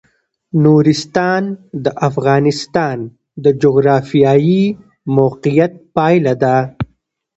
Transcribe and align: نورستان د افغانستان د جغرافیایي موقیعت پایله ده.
نورستان 0.63 1.43
د 1.83 1.85
افغانستان 2.09 2.97
د 3.43 3.45
جغرافیایي 3.61 4.63
موقیعت 5.17 5.73
پایله 5.95 6.33
ده. 6.43 6.57